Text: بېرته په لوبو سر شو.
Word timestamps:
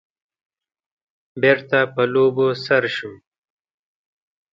بېرته 1.41 1.79
په 1.93 2.03
لوبو 2.13 2.47
سر 2.65 2.83
شو. 2.95 3.11